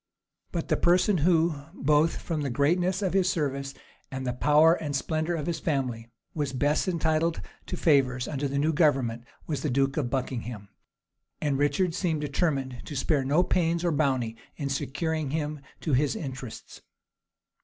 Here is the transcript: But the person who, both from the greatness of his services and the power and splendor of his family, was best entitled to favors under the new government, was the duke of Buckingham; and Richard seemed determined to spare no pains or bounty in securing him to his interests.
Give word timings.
But 0.51 0.69
the 0.69 0.77
person 0.77 1.19
who, 1.19 1.53
both 1.75 2.19
from 2.23 2.41
the 2.41 2.49
greatness 2.49 3.03
of 3.03 3.13
his 3.13 3.29
services 3.29 3.75
and 4.09 4.25
the 4.25 4.33
power 4.33 4.73
and 4.73 4.95
splendor 4.95 5.35
of 5.35 5.45
his 5.45 5.59
family, 5.59 6.09
was 6.33 6.53
best 6.53 6.87
entitled 6.87 7.39
to 7.67 7.77
favors 7.77 8.27
under 8.27 8.47
the 8.47 8.57
new 8.57 8.73
government, 8.73 9.25
was 9.45 9.61
the 9.61 9.69
duke 9.69 9.97
of 9.97 10.09
Buckingham; 10.09 10.69
and 11.39 11.59
Richard 11.59 11.93
seemed 11.93 12.21
determined 12.21 12.81
to 12.85 12.95
spare 12.95 13.23
no 13.23 13.43
pains 13.43 13.85
or 13.85 13.91
bounty 13.91 14.35
in 14.57 14.69
securing 14.69 15.29
him 15.29 15.59
to 15.81 15.93
his 15.93 16.15
interests. 16.15 16.81